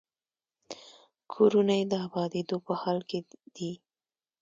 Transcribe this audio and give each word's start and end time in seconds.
کورونه 1.33 1.73
یې 1.79 1.85
د 1.91 1.93
ابادېدو 2.07 2.57
په 2.65 2.73
حال 2.81 2.99
کې 3.09 3.19
دي. 3.55 3.71